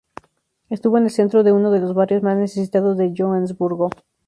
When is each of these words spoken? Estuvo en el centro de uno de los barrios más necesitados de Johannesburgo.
Estuvo 0.71 0.97
en 0.97 1.03
el 1.03 1.11
centro 1.11 1.43
de 1.43 1.51
uno 1.51 1.69
de 1.69 1.79
los 1.79 1.93
barrios 1.93 2.23
más 2.23 2.35
necesitados 2.35 2.97
de 2.97 3.13
Johannesburgo. 3.15 3.91